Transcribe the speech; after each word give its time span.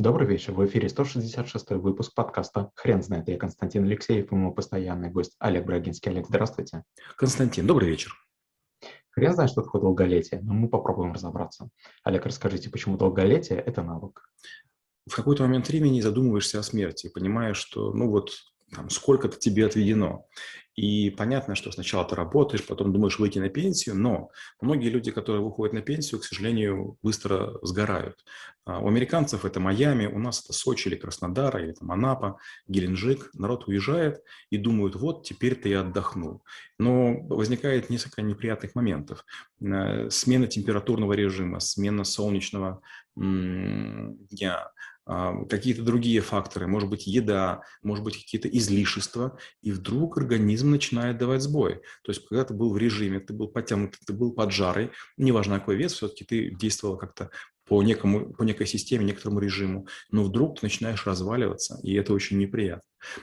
Добрый 0.00 0.28
вечер. 0.28 0.52
В 0.52 0.64
эфире 0.64 0.88
166 0.88 1.70
выпуск 1.70 2.14
подкаста 2.14 2.70
«Хрен 2.76 3.02
знает». 3.02 3.26
Я 3.26 3.36
Константин 3.36 3.82
Алексеев 3.82 4.30
и 4.30 4.34
мой 4.36 4.54
постоянный 4.54 5.10
гость 5.10 5.34
Олег 5.40 5.66
Брагинский. 5.66 6.12
Олег, 6.12 6.28
здравствуйте. 6.28 6.84
Константин, 7.16 7.66
добрый 7.66 7.88
вечер. 7.88 8.12
Хрен 9.10 9.32
знает, 9.32 9.50
что 9.50 9.62
такое 9.62 9.82
долголетие, 9.82 10.40
но 10.40 10.54
мы 10.54 10.68
попробуем 10.68 11.14
разобраться. 11.14 11.68
Олег, 12.04 12.26
расскажите, 12.26 12.70
почему 12.70 12.96
долголетие– 12.96 13.58
это 13.66 13.82
навык? 13.82 14.30
В 15.10 15.16
какой-то 15.16 15.42
момент 15.42 15.66
времени 15.66 16.00
задумываешься 16.00 16.60
о 16.60 16.62
смерти, 16.62 17.10
понимаешь, 17.12 17.56
что 17.56 17.92
ну 17.92 18.08
вот 18.08 18.30
там, 18.74 18.90
сколько-то 18.90 19.38
тебе 19.38 19.66
отведено. 19.66 20.26
И 20.78 21.10
понятно, 21.10 21.56
что 21.56 21.72
сначала 21.72 22.04
ты 22.04 22.14
работаешь, 22.14 22.64
потом 22.64 22.92
думаешь 22.92 23.18
выйти 23.18 23.40
на 23.40 23.48
пенсию, 23.48 23.96
но 23.96 24.30
многие 24.60 24.90
люди, 24.90 25.10
которые 25.10 25.42
выходят 25.42 25.72
на 25.72 25.82
пенсию, 25.82 26.20
к 26.20 26.24
сожалению, 26.24 26.96
быстро 27.02 27.58
сгорают. 27.62 28.24
А 28.64 28.78
у 28.78 28.86
американцев 28.86 29.44
это 29.44 29.58
Майами, 29.58 30.06
у 30.06 30.20
нас 30.20 30.44
это 30.44 30.52
Сочи 30.52 30.86
или 30.86 30.94
Краснодар, 30.94 31.58
или 31.58 31.72
там 31.72 31.90
Анапа, 31.90 32.38
Геленджик. 32.68 33.30
Народ 33.34 33.66
уезжает 33.66 34.22
и 34.50 34.56
думают, 34.56 34.94
вот 34.94 35.26
теперь-то 35.26 35.68
я 35.68 35.80
отдохну. 35.80 36.44
Но 36.78 37.22
возникает 37.22 37.90
несколько 37.90 38.22
неприятных 38.22 38.76
моментов. 38.76 39.24
Э, 39.60 40.08
смена 40.10 40.46
температурного 40.46 41.14
режима, 41.14 41.58
смена 41.58 42.04
солнечного 42.04 42.82
дня, 43.16 44.70
какие-то 45.48 45.82
другие 45.82 46.20
факторы, 46.20 46.66
может 46.66 46.90
быть, 46.90 47.06
еда, 47.06 47.62
может 47.82 48.04
быть, 48.04 48.16
какие-то 48.16 48.48
излишества, 48.48 49.38
и 49.62 49.72
вдруг 49.72 50.18
организм 50.18 50.70
начинает 50.70 51.18
давать 51.18 51.42
сбой. 51.42 51.76
То 52.02 52.12
есть, 52.12 52.26
когда 52.26 52.44
ты 52.44 52.52
был 52.52 52.72
в 52.72 52.78
режиме, 52.78 53.20
ты 53.20 53.32
был 53.32 53.48
потянут, 53.48 53.96
ты 54.06 54.12
был 54.12 54.32
под 54.32 54.52
жарой, 54.52 54.90
неважно 55.16 55.58
какой 55.58 55.76
вес, 55.76 55.94
все-таки 55.94 56.24
ты 56.24 56.54
действовал 56.54 56.98
как-то 56.98 57.30
по, 57.66 57.82
некому, 57.82 58.32
по 58.32 58.42
некой 58.42 58.66
системе, 58.66 59.04
некоторому 59.04 59.40
режиму, 59.40 59.86
но 60.10 60.24
вдруг 60.24 60.60
ты 60.60 60.66
начинаешь 60.66 61.06
разваливаться, 61.06 61.78
и 61.82 61.94
это 61.94 62.12
очень 62.12 62.38
неприятно. 62.38 62.82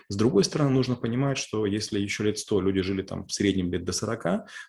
С 0.09 0.15
другой 0.15 0.43
стороны, 0.43 0.71
нужно 0.71 0.95
понимать, 0.95 1.37
что 1.37 1.65
если 1.65 1.99
еще 1.99 2.23
лет 2.23 2.37
100 2.37 2.61
люди 2.61 2.81
жили 2.81 3.01
там 3.01 3.25
в 3.27 3.31
среднем 3.31 3.71
лет 3.71 3.83
до 3.83 3.91
40, 3.91 4.23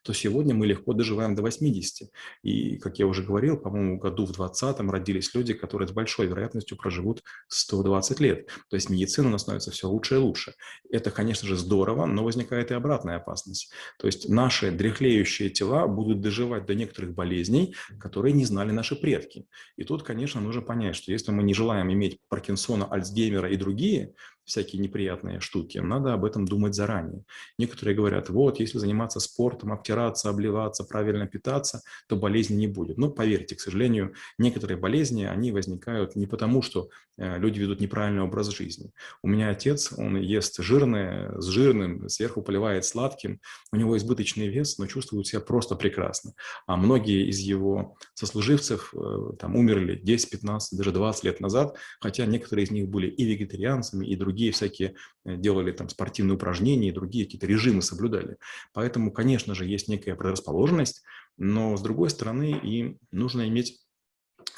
то 0.04 0.12
сегодня 0.12 0.54
мы 0.54 0.66
легко 0.66 0.92
доживаем 0.92 1.34
до 1.34 1.42
80. 1.42 2.08
И, 2.42 2.78
как 2.78 2.98
я 2.98 3.06
уже 3.06 3.22
говорил, 3.22 3.56
по-моему, 3.56 3.98
году 3.98 4.26
в 4.26 4.32
20-м 4.32 4.90
родились 4.90 5.34
люди, 5.34 5.54
которые 5.54 5.88
с 5.88 5.92
большой 5.92 6.26
вероятностью 6.26 6.76
проживут 6.76 7.22
120 7.48 8.20
лет. 8.20 8.48
То 8.68 8.76
есть 8.76 8.90
медицина 8.90 9.28
у 9.28 9.30
нас 9.30 9.42
становится 9.42 9.70
все 9.70 9.88
лучше 9.88 10.16
и 10.16 10.18
лучше. 10.18 10.54
Это, 10.90 11.10
конечно 11.10 11.48
же, 11.48 11.56
здорово, 11.56 12.06
но 12.06 12.24
возникает 12.24 12.70
и 12.70 12.74
обратная 12.74 13.16
опасность. 13.16 13.72
То 13.98 14.06
есть 14.06 14.28
наши 14.28 14.70
дряхлеющие 14.70 15.50
тела 15.50 15.86
будут 15.86 16.20
доживать 16.20 16.66
до 16.66 16.74
некоторых 16.74 17.14
болезней, 17.14 17.74
которые 17.98 18.32
не 18.32 18.44
знали 18.44 18.72
наши 18.72 18.96
предки. 18.96 19.46
И 19.76 19.84
тут, 19.84 20.02
конечно, 20.02 20.40
нужно 20.40 20.62
понять, 20.62 20.96
что 20.96 21.12
если 21.12 21.30
мы 21.32 21.42
не 21.42 21.54
желаем 21.54 21.92
иметь 21.92 22.18
Паркинсона, 22.28 22.86
Альцгеймера 22.86 23.50
и 23.50 23.56
другие, 23.56 24.14
всякие 24.46 24.80
неприятные 24.80 25.40
штуки, 25.40 25.78
надо 25.78 26.14
об 26.14 26.24
этом 26.24 26.46
думать 26.46 26.74
заранее. 26.74 27.24
Некоторые 27.58 27.96
говорят, 27.96 28.30
вот, 28.30 28.60
если 28.60 28.78
заниматься 28.78 29.20
спортом, 29.20 29.72
обтираться, 29.72 30.30
обливаться, 30.30 30.84
правильно 30.84 31.26
питаться, 31.26 31.82
то 32.08 32.16
болезни 32.16 32.54
не 32.54 32.68
будет. 32.68 32.96
Но 32.96 33.10
поверьте, 33.10 33.56
к 33.56 33.60
сожалению, 33.60 34.14
некоторые 34.38 34.78
болезни, 34.78 35.24
они 35.24 35.52
возникают 35.52 36.16
не 36.16 36.26
потому, 36.26 36.62
что 36.62 36.88
э, 37.18 37.38
люди 37.38 37.58
ведут 37.58 37.80
неправильный 37.80 38.22
образ 38.22 38.48
жизни. 38.48 38.92
У 39.22 39.28
меня 39.28 39.50
отец, 39.50 39.92
он 39.96 40.16
ест 40.16 40.62
жирное, 40.62 41.38
с 41.40 41.46
жирным, 41.46 42.08
сверху 42.08 42.40
поливает 42.42 42.84
сладким, 42.84 43.40
у 43.72 43.76
него 43.76 43.96
избыточный 43.96 44.46
вес, 44.46 44.78
но 44.78 44.86
чувствует 44.86 45.26
себя 45.26 45.40
просто 45.40 45.74
прекрасно. 45.74 46.32
А 46.66 46.76
многие 46.76 47.28
из 47.28 47.40
его 47.40 47.96
сослуживцев 48.14 48.94
э, 48.94 49.32
там 49.40 49.56
умерли 49.56 49.96
10, 50.00 50.30
15, 50.30 50.78
даже 50.78 50.92
20 50.92 51.24
лет 51.24 51.40
назад, 51.40 51.76
хотя 52.00 52.26
некоторые 52.26 52.64
из 52.64 52.70
них 52.70 52.88
были 52.88 53.08
и 53.08 53.24
вегетарианцами, 53.24 54.06
и 54.06 54.14
другими 54.14 54.35
другие 54.36 54.52
всякие 54.52 54.94
э, 55.24 55.36
делали 55.36 55.72
там 55.72 55.88
спортивные 55.88 56.34
упражнения, 56.34 56.90
и 56.90 56.92
другие 56.92 57.24
какие-то 57.24 57.46
режимы 57.46 57.80
соблюдали. 57.80 58.36
Поэтому, 58.74 59.10
конечно 59.10 59.54
же, 59.54 59.64
есть 59.64 59.88
некая 59.88 60.14
предрасположенность, 60.14 61.02
но 61.38 61.74
с 61.78 61.80
другой 61.80 62.10
стороны 62.10 62.60
и 62.62 62.98
нужно 63.12 63.48
иметь 63.48 63.80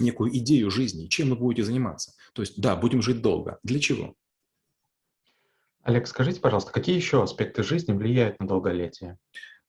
некую 0.00 0.36
идею 0.38 0.70
жизни, 0.72 1.06
чем 1.06 1.30
вы 1.30 1.36
будете 1.36 1.62
заниматься. 1.62 2.14
То 2.32 2.42
есть, 2.42 2.60
да, 2.60 2.74
будем 2.74 3.02
жить 3.02 3.22
долго. 3.22 3.60
Для 3.62 3.78
чего? 3.78 4.14
Олег, 5.82 6.08
скажите, 6.08 6.40
пожалуйста, 6.40 6.72
какие 6.72 6.96
еще 6.96 7.22
аспекты 7.22 7.62
жизни 7.62 7.92
влияют 7.92 8.40
на 8.40 8.48
долголетие? 8.48 9.16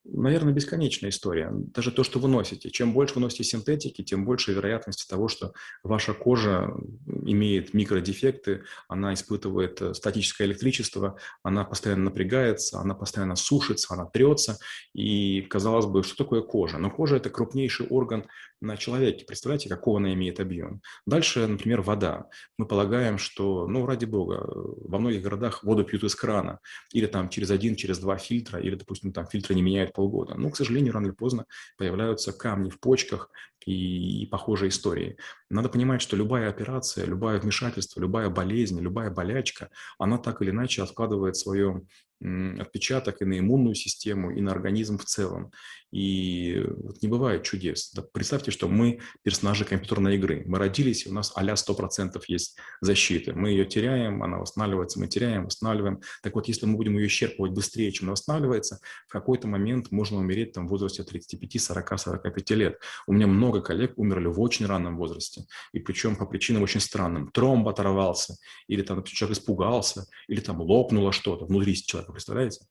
Наверное, 0.06 0.54
бесконечная 0.54 1.10
история. 1.10 1.50
Даже 1.52 1.92
то, 1.92 2.04
что 2.04 2.20
вы 2.20 2.28
носите. 2.28 2.70
Чем 2.70 2.94
больше 2.94 3.16
вы 3.16 3.22
носите 3.22 3.44
синтетики, 3.44 4.04
тем 4.04 4.26
больше 4.26 4.54
вероятности 4.54 5.08
того, 5.08 5.28
что 5.28 5.54
ваша 5.84 6.14
кожа 6.14 6.74
имеет 7.06 7.74
микродефекты, 7.74 8.64
она 8.88 9.14
испытывает 9.14 9.82
э, 9.82 9.94
статическое 9.94 10.48
электричество, 10.48 11.18
она 11.44 11.66
постоянно 11.66 12.06
напрягается, 12.06 12.80
она 12.80 12.96
постоянно 12.96 13.36
сушится, 13.36 13.94
она 13.94 14.06
трется. 14.06 14.58
И, 14.94 15.42
казалось 15.42 15.86
бы, 15.86 16.04
что 16.04 16.24
такое 16.24 16.42
кожа? 16.42 16.78
Но 16.78 16.90
кожа– 16.90 17.16
это 17.18 17.30
крупнейший 17.30 17.88
орган 17.88 18.26
на 18.62 18.78
человеке. 18.78 19.26
Представляете, 19.26 19.70
какого 19.70 20.00
она 20.00 20.14
имеет 20.14 20.40
объем? 20.40 20.82
Дальше, 21.06 21.48
например, 21.48 21.82
вода. 21.82 22.26
Мы 22.58 22.68
полагаем, 22.68 23.18
что, 23.18 23.68
ну, 23.68 23.86
ради 23.86 24.06
бога, 24.06 24.44
во 24.46 25.00
многих 25.00 25.22
городах 25.22 25.64
воду 25.64 25.84
пьют 25.84 26.04
из 26.04 26.16
крана. 26.16 26.59
Или 26.94 27.06
там 27.06 27.30
через 27.30 27.52
один, 27.52 27.76
через 27.76 28.00
два 28.00 28.18
фильтра, 28.18 28.59
или, 28.59 28.76
допустим, 28.76 29.14
там 29.14 29.28
фильтры 29.28 29.56
не 29.56 29.62
меняют 29.62 29.89
полгода. 29.90 30.36
Но, 30.36 30.50
к 30.50 30.58
сожалению, 30.58 30.94
рано 30.94 31.08
или 31.08 31.14
поздно 31.14 31.46
появляются 31.78 32.34
камни 32.34 32.70
в 32.70 32.80
почках 32.80 33.30
и, 33.66 34.24
и 34.24 34.26
похожие 34.26 34.70
истории. 34.70 35.18
Надо 35.50 35.70
понимать, 35.70 36.02
что 36.02 36.16
любая 36.16 36.50
операция, 36.50 37.06
любое 37.06 37.40
вмешательство, 37.40 38.00
любая 38.00 38.30
болезнь, 38.30 38.80
любая 38.80 39.10
болячка, 39.12 39.70
она 39.98 40.18
так 40.18 40.42
или 40.42 40.52
иначе 40.52 40.84
откладывает 40.84 41.36
свое 41.36 41.84
отпечаток 42.22 43.22
и 43.22 43.25
на 43.25 43.40
иммунную 43.40 43.75
систему, 43.75 44.31
и 44.31 44.41
на 44.41 44.52
организм 44.52 44.97
в 44.97 45.06
целом. 45.06 45.52
И 45.91 46.63
вот 46.84 47.02
не 47.02 47.07
бывает 47.07 47.44
чудес. 47.44 47.91
Да, 47.94 48.03
представьте, 48.03 48.52
что 48.52 48.68
мы 48.68 49.00
персонажи 49.24 49.66
компьютерной 49.66 50.16
игры. 50.16 50.44
Мы 50.46 50.59
родились, 50.59 51.06
и 51.06 51.09
у 51.09 51.13
нас 51.13 51.31
а-ля 51.35 51.53
100% 51.53 52.22
есть 52.28 52.58
защиты. 52.81 53.34
Мы 53.34 53.50
ее 53.50 53.66
теряем, 53.66 54.22
она 54.22 54.38
восстанавливается, 54.38 55.00
мы 55.00 55.08
теряем, 55.08 55.46
восстанавливаем. 55.46 56.02
Так 56.22 56.35
вот, 56.35 56.47
если 56.47 56.66
мы 56.66 56.75
будем 56.75 56.97
ее 56.97 57.08
исчерпывать 57.08 57.53
быстрее, 57.53 57.91
чем 57.91 58.08
она 58.08 58.12
восстанавливается, 58.12 58.79
в 59.08 59.12
какой-то 59.12 59.47
момент 59.47 59.91
можно 59.91 60.18
умереть 60.19 60.53
там, 60.53 60.68
в 60.68 60.69
возрасте 60.69 61.03
35, 61.03 61.62
40, 61.62 62.00
45 62.00 62.50
лет. 62.52 62.79
У 63.08 63.13
меня 63.13 63.25
много 63.28 63.62
коллег 63.62 63.94
умерли 63.97 64.28
в 64.28 64.40
очень 64.40 64.68
раннем 64.68 64.97
возрасте. 64.97 65.46
И 65.74 65.79
причем 65.79 66.16
по 66.16 66.25
причинам 66.25 66.62
очень 66.62 66.81
странным. 66.81 67.31
Тромб 67.31 67.68
оторвался, 67.68 68.35
или 68.68 68.84
там 68.84 69.03
человек 69.03 69.38
испугался, 69.38 70.06
или 70.28 70.40
там 70.40 70.62
лопнуло 70.62 71.12
что-то 71.12 71.46
внутри 71.46 71.75
человека 71.75 72.09
представляете? 72.14 72.66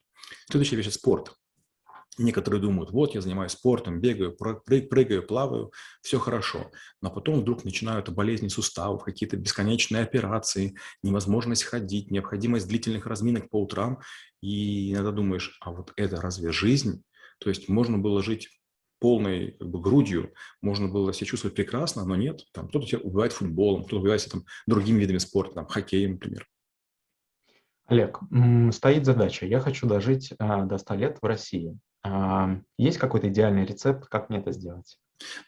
Следующая 0.48 0.76
вещь– 0.76 0.90
спорт. 0.92 1.34
Некоторые 2.18 2.60
думают, 2.60 2.90
вот 2.90 3.14
я 3.14 3.20
занимаюсь 3.20 3.52
спортом, 3.52 4.00
бегаю, 4.00 4.36
прыгаю, 4.36 5.24
плаваю, 5.24 5.70
все 6.02 6.18
хорошо. 6.18 6.72
Но 7.00 7.10
потом 7.12 7.40
вдруг 7.40 7.64
начинают 7.64 8.08
болезни 8.08 8.48
суставов, 8.48 9.04
какие-то 9.04 9.36
бесконечные 9.36 10.02
операции, 10.02 10.74
невозможность 11.04 11.62
ходить, 11.62 12.10
необходимость 12.10 12.66
длительных 12.66 13.06
разминок 13.06 13.48
по 13.50 13.62
утрам. 13.62 14.00
И 14.40 14.92
иногда 14.92 15.12
думаешь, 15.12 15.58
а 15.60 15.70
вот 15.70 15.92
это 15.96 16.20
разве 16.20 16.50
жизнь? 16.50 17.04
То 17.38 17.50
есть 17.50 17.68
можно 17.68 17.98
было 17.98 18.20
жить 18.20 18.48
полной 18.98 19.52
как 19.52 19.68
бы, 19.68 19.80
грудью, 19.80 20.34
можно 20.60 20.88
было 20.88 21.12
себя 21.12 21.28
чувствовать 21.28 21.54
прекрасно, 21.54 22.04
но 22.04 22.16
нет. 22.16 22.40
Там 22.52 22.68
кто-то 22.68 22.84
себя 22.84 22.98
убивает 22.98 23.32
футболом, 23.32 23.82
кто-то 23.84 24.00
убивает 24.00 24.28
там, 24.28 24.44
другими 24.66 24.98
видами 24.98 25.18
спорта, 25.18 25.54
там, 25.54 25.66
хоккеем, 25.68 26.14
например. 26.14 26.48
Олег, 27.88 28.20
стоит 28.72 29.06
задача. 29.06 29.46
Я 29.46 29.60
хочу 29.60 29.86
дожить 29.86 30.34
а, 30.38 30.64
до 30.64 30.76
100 30.76 30.94
лет 30.94 31.18
в 31.22 31.24
России. 31.24 31.78
А, 32.02 32.60
есть 32.76 32.98
какой-то 32.98 33.28
идеальный 33.28 33.64
рецепт, 33.64 34.08
как 34.08 34.28
мне 34.28 34.40
это 34.40 34.52
сделать? 34.52 34.98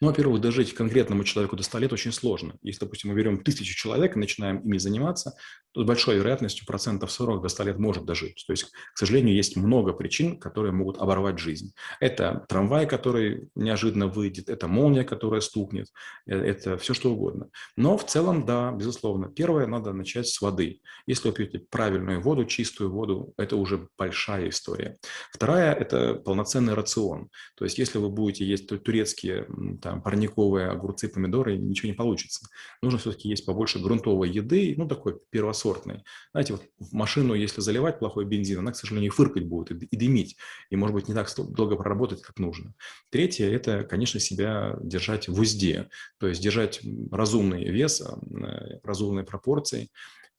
Ну, 0.01 0.09
во-первых, 0.09 0.41
дожить 0.41 0.75
конкретному 0.75 1.25
человеку 1.25 1.57
до 1.57 1.63
100 1.63 1.79
лет 1.79 1.93
очень 1.93 2.13
сложно. 2.13 2.55
Если, 2.63 2.81
допустим, 2.81 3.11
мы 3.11 3.17
берем 3.17 3.43
тысячу 3.43 3.75
человек 3.75 4.17
и 4.17 4.19
начинаем 4.19 4.61
ими 4.61 4.79
заниматься, 4.79 5.35
то 5.72 5.83
с 5.83 5.87
большой 5.87 6.17
вероятностью 6.17 6.67
процентов 6.67 7.13
40 7.13 7.43
до 7.43 7.49
100 7.49 7.63
лет 7.65 7.78
может 7.78 8.05
дожить. 8.05 8.45
То 8.47 8.53
есть, 8.53 8.65
к 8.65 8.99
сожалению, 8.99 9.37
есть 9.37 9.57
много 9.57 9.93
причин, 9.93 10.39
которые 10.39 10.72
могут 10.72 10.99
оборвать 10.99 11.39
жизнь. 11.39 11.72
Это 12.01 12.45
трамвай, 12.49 12.87
который 12.87 13.49
неожиданно 13.55 14.09
выйдет, 14.09 14.49
это 14.49 14.67
молния, 14.67 15.05
которая 15.05 15.41
стукнет, 15.41 15.87
э, 16.27 16.34
это 16.34 16.77
все 16.77 16.95
что 16.95 17.13
угодно. 17.13 17.49
Но 17.77 17.97
в 17.97 18.07
целом, 18.07 18.45
да, 18.47 18.73
безусловно. 18.73 19.28
Первое, 19.28 19.66
надо 19.66 19.93
начать 19.93 20.27
с 20.27 20.41
воды. 20.41 20.81
Если 21.07 21.28
вы 21.28 21.34
пьете 21.34 21.61
правильную 21.71 22.21
воду, 22.21 22.45
чистую 22.45 22.91
воду, 22.91 23.33
это 23.37 23.57
уже 23.57 23.89
большая 23.97 24.49
история. 24.49 24.99
Вторая– 25.33 25.73
это 25.81 26.15
полноценный 26.15 26.75
рацион. 26.75 27.28
То 27.55 27.65
есть, 27.65 27.78
если 27.78 27.99
вы 27.99 28.09
будете 28.09 28.45
есть 28.45 28.66
турецкие 28.83 29.47
там, 29.80 30.03
парниковые 30.03 30.68
огурцы, 30.68 31.09
помидоры, 31.09 31.57
ничего 31.57 31.89
не 31.89 31.95
получится. 31.95 32.48
Нужно 32.83 32.98
все-таки 32.98 33.28
есть 33.28 33.47
побольше 33.47 33.78
грунтовой 33.78 34.30
еды, 34.30 34.74
ну, 34.77 34.89
такой 34.89 35.18
первосортной. 35.30 36.03
Знаете, 36.33 36.54
вот 36.54 36.62
в 36.78 36.92
машину, 36.92 37.34
если 37.34 37.60
заливать 37.60 37.98
плохой 37.98 38.24
бензин, 38.24 38.59
она, 38.60 38.72
к 38.72 38.77
сожалению, 38.77 39.12
фыркать 39.12 39.47
будет 39.47 39.71
и, 39.71 39.86
и 39.86 39.97
дымить, 39.97 40.36
и, 40.71 40.77
может 40.77 40.95
быть, 40.95 41.09
не 41.09 41.15
так 41.15 41.28
долго 41.51 41.77
проработать, 41.77 42.22
как 42.22 42.39
нужно. 42.39 42.74
Третье– 43.10 43.47
это, 43.51 43.84
конечно, 43.84 44.21
себя 44.21 44.77
держать 44.83 45.28
в 45.28 45.39
узде, 45.39 45.89
то 46.18 46.27
есть 46.27 46.42
держать 46.42 46.80
разумный 47.10 47.65
вес, 47.65 48.01
э, 48.01 48.80
разумные 48.83 49.24
пропорции, 49.24 49.91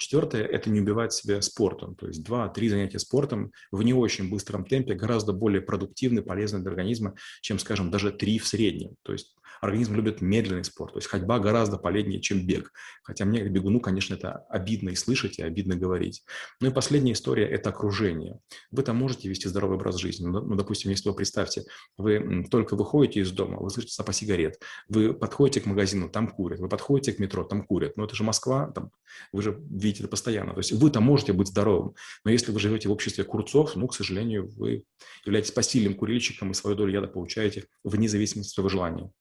Четвертое– 0.01 0.44
это 0.48 0.71
не 0.71 0.81
убивать 0.81 1.13
себя 1.13 1.44
спортом. 1.44 1.94
То 1.94 2.07
есть 2.07 2.24
два-три 2.24 2.69
занятия 2.69 2.98
спортом 2.98 3.51
в 3.71 3.83
не 3.83 3.94
очень 3.94 4.31
быстром 4.31 4.65
темпе 4.65 4.95
гораздо 4.95 5.31
более 5.31 5.62
продуктивны, 5.62 6.24
полезны 6.24 6.57
для 6.57 6.71
организма, 6.71 7.13
чем, 7.42 7.59
скажем, 7.59 7.92
даже 7.92 8.12
три 8.12 8.39
в 8.39 8.48
среднем. 8.48 8.95
То 9.03 9.12
есть 9.12 9.36
организм 9.59 9.95
любит 9.95 10.21
медленный 10.21 10.63
спорт, 10.63 10.94
то 10.94 11.00
есть 11.00 11.07
ходьба 11.07 11.39
гораздо 11.39 11.77
полезнее, 11.77 12.21
чем 12.21 12.45
бег. 12.45 12.71
Хотя 13.03 13.25
мне, 13.25 13.42
как 13.42 13.51
бегуну, 13.51 13.80
конечно, 13.80 14.13
это 14.13 14.45
обидно 14.50 14.89
и 14.89 14.95
слышать, 14.95 15.39
и 15.39 15.44
обидно 15.44 15.75
говорить. 15.75 16.24
Ну 16.59 16.69
и 16.69 16.74
последняя 16.74 17.13
история– 17.13 17.45
это 17.50 17.69
окружение. 17.69 18.39
Вы 18.71 18.83
там 18.83 18.98
можете 18.98 19.27
вести 19.30 19.48
здоровый 19.48 19.77
образ 19.77 19.98
жизни. 19.98 20.27
Ну, 20.27 20.42
ну, 20.42 20.56
допустим, 20.56 20.92
если 20.92 21.09
вы 21.09 21.15
представьте, 21.15 21.63
вы 21.98 22.45
только 22.50 22.75
выходите 22.75 23.21
из 23.21 23.31
дома, 23.31 23.57
вы 23.59 23.69
слышите 23.69 23.94
запах 23.95 24.15
сигарет, 24.15 24.59
вы 24.88 25.13
подходите 25.13 25.62
к 25.62 25.65
магазину, 25.65 26.09
там 26.09 26.27
курят, 26.27 26.59
вы 26.59 26.69
подходите 26.69 27.13
к 27.13 27.19
метро, 27.19 27.44
там 27.44 27.63
курят. 27.63 27.98
Но 27.98 28.06
это 28.06 28.15
же 28.15 28.24
Москва, 28.24 28.71
там, 28.71 28.92
вы 29.31 29.42
же 29.42 29.59
видите 29.69 30.03
это 30.03 30.09
постоянно. 30.09 30.53
То 30.53 30.59
есть 30.59 30.71
вы 30.71 30.89
там 30.89 31.03
можете 31.03 31.33
быть 31.33 31.48
здоровым. 31.48 31.95
Но 32.24 32.31
если 32.31 32.51
вы 32.51 32.59
живете 32.59 32.89
в 32.89 32.92
обществе 32.92 33.24
курцов, 33.24 33.75
ну, 33.75 33.88
к 33.88 33.95
сожалению, 33.95 34.50
вы 34.57 34.83
являетесь 35.25 35.51
посильным 35.51 35.95
курильщиком 35.95 36.51
и 36.51 36.53
свою 36.53 36.75
долю 36.75 36.94
яда 36.94 37.07
получаете 37.07 37.65
вне 37.83 38.07
зависимости 38.07 38.50
от 38.50 38.53
своего 38.53 38.69
желания. 38.69 39.12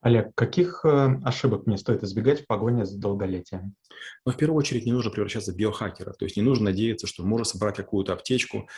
Олег, 0.00 0.32
каких 0.34 0.84
э, 0.84 1.20
ошибок 1.24 1.66
мне 1.66 1.76
стоит 1.76 2.04
избегать 2.04 2.42
в 2.42 2.46
погоне 2.46 2.86
за 2.86 2.98
долголетием? 2.98 3.74
Ну, 4.24 4.32
в 4.32 4.36
первую 4.36 4.56
очередь, 4.56 4.86
не 4.86 4.92
нужно 4.92 5.10
превращаться 5.10 5.52
в 5.52 5.56
биохакера. 5.56 6.12
То 6.12 6.24
есть 6.24 6.36
не 6.36 6.42
нужно 6.42 6.66
надеяться, 6.66 7.08
что 7.08 7.24
можно 7.24 7.44
собрать 7.44 7.76
какую-то 7.76 8.12
аптечку, 8.12 8.68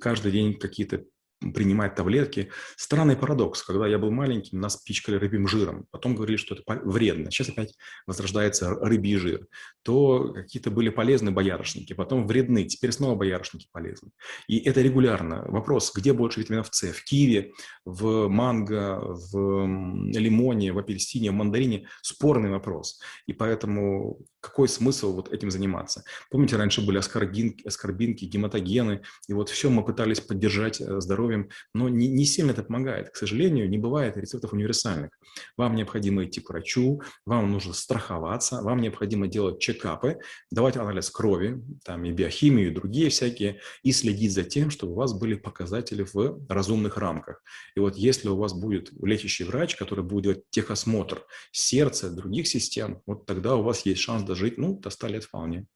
каждый 0.00 0.32
день 0.32 0.58
какие-то 0.58 1.04
принимать 1.52 1.94
таблетки. 1.94 2.50
Странный 2.76 3.16
парадокс. 3.16 3.62
Когда 3.62 3.86
я 3.86 3.98
был 3.98 4.10
маленьким, 4.10 4.60
нас 4.60 4.76
пичкали 4.76 5.16
рыбьим 5.16 5.48
жиром. 5.48 5.86
Потом 5.90 6.14
говорили, 6.14 6.36
что 6.36 6.54
это 6.54 6.80
вредно. 6.84 7.30
Сейчас 7.30 7.48
опять 7.48 7.74
возрождается 8.06 8.70
рыбий 8.70 9.16
жир. 9.16 9.46
То 9.82 10.32
какие-то 10.32 10.70
были 10.70 10.88
полезны 10.88 11.30
боярышники, 11.30 11.92
потом 11.92 12.26
вредны. 12.26 12.64
Теперь 12.64 12.92
снова 12.92 13.14
боярышники 13.16 13.68
полезны. 13.72 14.10
И 14.48 14.58
это 14.58 14.80
регулярно. 14.80 15.44
Вопрос, 15.48 15.92
где 15.94 16.12
больше 16.12 16.40
витаминов 16.40 16.68
С? 16.72 16.92
В 16.92 17.04
киве, 17.04 17.52
в 17.84 18.28
манго, 18.28 19.00
в 19.00 19.66
лимоне, 20.12 20.72
в 20.72 20.78
апельсине, 20.78 21.30
в 21.30 21.34
мандарине? 21.34 21.88
Спорный 22.02 22.50
вопрос. 22.50 23.00
И 23.26 23.32
поэтому 23.32 24.18
какой 24.44 24.68
смысл 24.68 25.14
вот 25.14 25.32
этим 25.32 25.50
заниматься? 25.50 26.04
Помните, 26.30 26.56
раньше 26.56 26.84
были 26.84 26.98
аскорбинки, 26.98 27.66
аскорбинки 27.66 28.26
гематогены, 28.26 29.00
и 29.26 29.32
вот 29.32 29.48
все 29.48 29.70
мы 29.70 29.82
пытались 29.84 30.20
поддержать 30.20 30.80
э, 30.80 31.00
здоровьем, 31.34 31.50
но 31.74 31.88
не, 31.88 32.08
не 32.08 32.24
сильно 32.24 32.52
это 32.52 32.62
помогает. 32.62 33.10
К 33.10 33.16
сожалению, 33.16 33.68
не 33.68 33.78
бывает 33.78 34.16
рецептов 34.16 34.52
универсальных. 34.52 35.10
Вам 35.56 35.74
необходимо 35.74 36.24
идти 36.24 36.40
к 36.40 36.50
врачу, 36.50 37.02
вам 37.26 37.50
нужно 37.50 37.72
страховаться, 37.72 38.62
вам 38.62 38.80
необходимо 38.80 39.26
делать 39.26 39.60
чекапы, 39.60 40.18
давать 40.50 40.76
анализ 40.76 41.10
крови, 41.10 41.62
там 41.84 42.04
и 42.04 42.12
биохимию, 42.12 42.68
и 42.70 42.74
другие 42.74 43.08
всякие, 43.10 43.60
и 43.82 43.92
следить 43.92 44.32
за 44.32 44.44
тем, 44.44 44.70
чтобы 44.70 44.92
у 44.92 44.96
вас 44.96 45.12
были 45.12 45.34
показатели 45.34 46.06
в 46.12 46.46
разумных 46.48 46.96
рамках. 46.96 47.42
И 47.76 47.80
вот 47.80 47.96
если 47.96 48.28
у 48.28 48.36
вас 48.36 48.52
будет 48.52 48.92
лечащий 49.02 49.44
врач, 49.44 49.76
который 49.76 50.04
будет 50.04 50.24
делать 50.24 50.44
техосмотр 50.50 51.24
сердца, 51.52 52.10
других 52.10 52.46
систем, 52.46 53.02
вот 53.06 53.26
тогда 53.26 53.56
у 53.56 53.62
вас 53.62 53.86
есть 53.86 54.00
шанс 54.00 54.22
дожить, 54.22 54.58
ну, 54.58 54.78
до 54.78 54.90
100 54.90 55.08
лет 55.08 55.24
вполне. 55.24 55.66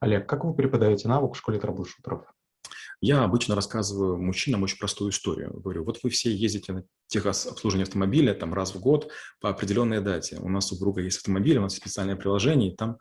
Олег, 0.00 0.26
как 0.26 0.44
вы 0.44 0.54
преподаете 0.54 1.08
навык 1.08 1.34
в 1.34 1.36
школе 1.36 1.58
трэблшутеров? 1.58 2.24
Я 3.00 3.24
обычно 3.24 3.54
рассказываю 3.54 4.20
мужчинам 4.20 4.62
очень 4.62 4.78
простую 4.78 5.10
историю. 5.10 5.58
Говорю, 5.60 5.84
вот 5.84 6.00
вы 6.02 6.10
все 6.10 6.30
ездите 6.30 6.72
на 6.72 6.84
техобслуживание 7.06 7.84
автомобиля 7.84 8.34
там 8.34 8.52
раз 8.52 8.74
в 8.74 8.80
год 8.80 9.10
по 9.40 9.48
определенной 9.48 10.02
дате. 10.02 10.36
У 10.40 10.50
нас 10.50 10.70
у 10.70 10.74
супруга 10.74 11.00
есть 11.00 11.18
автомобиль, 11.18 11.56
у 11.56 11.62
нас 11.62 11.72
есть 11.72 11.82
специальное 11.82 12.16
приложение, 12.16 12.72
и 12.72 12.76
там 12.76 12.98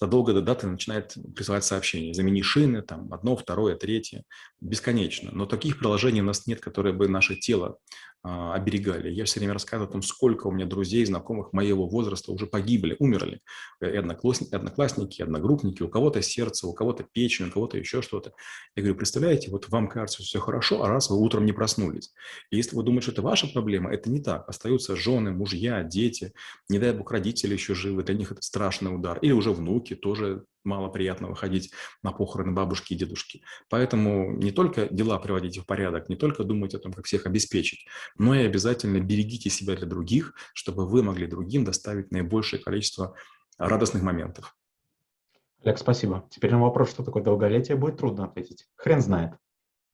задолго 0.00 0.32
до 0.32 0.40
даты 0.40 0.66
начинает 0.66 1.14
присылать 1.36 1.64
сообщения. 1.64 2.14
Замени 2.14 2.42
шины, 2.42 2.80
там, 2.80 3.12
одно, 3.12 3.36
второе, 3.36 3.76
третье. 3.76 4.24
Бесконечно. 4.60 5.30
Но 5.32 5.44
таких 5.44 5.78
приложений 5.78 6.22
у 6.22 6.24
нас 6.24 6.46
нет, 6.46 6.60
которые 6.60 6.94
бы 6.94 7.06
наше 7.08 7.36
тело 7.36 7.78
оберегали. 8.24 9.10
Я 9.10 9.26
все 9.26 9.38
время 9.38 9.52
рассказываю 9.52 9.88
о 9.88 9.92
том, 9.92 10.02
сколько 10.02 10.46
у 10.46 10.50
меня 10.50 10.64
друзей, 10.64 11.04
знакомых 11.04 11.52
моего 11.52 11.86
возраста 11.86 12.32
уже 12.32 12.46
погибли, 12.46 12.96
умерли. 12.98 13.42
Одноклассники, 13.80 14.54
одноклассники, 14.54 15.20
одногруппники, 15.20 15.82
у 15.82 15.88
кого-то 15.88 16.22
сердце, 16.22 16.66
у 16.66 16.72
кого-то 16.72 17.04
печень, 17.04 17.48
у 17.48 17.50
кого-то 17.50 17.76
еще 17.76 18.00
что-то. 18.00 18.32
Я 18.76 18.82
говорю, 18.82 18.96
представляете, 18.96 19.50
вот 19.50 19.68
вам 19.68 19.88
кажется 19.88 20.22
все 20.22 20.38
хорошо, 20.40 20.82
а 20.82 20.88
раз 20.88 21.10
вы 21.10 21.18
утром 21.18 21.44
не 21.44 21.52
проснулись. 21.52 22.14
И 22.50 22.56
если 22.56 22.74
вы 22.74 22.82
думаете, 22.82 23.04
что 23.04 23.12
это 23.12 23.22
ваша 23.22 23.46
проблема, 23.46 23.92
это 23.92 24.10
не 24.10 24.22
так. 24.22 24.48
Остаются 24.48 24.96
жены, 24.96 25.32
мужья, 25.32 25.82
дети, 25.82 26.32
не 26.70 26.78
дай 26.78 26.92
бог 26.92 27.10
родители 27.10 27.52
еще 27.52 27.74
живы, 27.74 28.04
для 28.04 28.14
них 28.14 28.32
это 28.32 28.40
страшный 28.40 28.94
удар. 28.94 29.18
Или 29.18 29.32
уже 29.32 29.52
внуки 29.52 29.94
тоже 29.94 30.44
мало 30.64 30.88
приятно 30.88 31.28
выходить 31.28 31.72
на 32.02 32.12
похороны 32.12 32.52
бабушки 32.52 32.94
и 32.94 32.96
дедушки. 32.96 33.42
Поэтому 33.68 34.32
не 34.32 34.50
только 34.50 34.88
дела 34.88 35.18
приводите 35.18 35.60
в 35.60 35.66
порядок, 35.66 36.08
не 36.08 36.16
только 36.16 36.44
думайте 36.44 36.78
о 36.78 36.80
том, 36.80 36.92
как 36.92 37.04
всех 37.06 37.26
обеспечить, 37.26 37.86
но 38.18 38.34
и 38.34 38.44
обязательно 38.44 39.00
берегите 39.00 39.50
себя 39.50 39.76
для 39.76 39.86
других, 39.86 40.34
чтобы 40.54 40.86
вы 40.86 41.02
могли 41.02 41.26
другим 41.26 41.64
доставить 41.64 42.10
наибольшее 42.10 42.62
количество 42.62 43.14
радостных 43.58 44.02
моментов. 44.02 44.56
Олег, 45.62 45.78
спасибо. 45.78 46.28
Теперь 46.30 46.50
на 46.50 46.60
вопрос, 46.60 46.90
что 46.90 47.02
такое 47.02 47.22
долголетие, 47.22 47.76
будет 47.76 47.96
трудно 47.96 48.24
ответить. 48.24 48.66
Хрен 48.76 49.00
знает. 49.00 49.32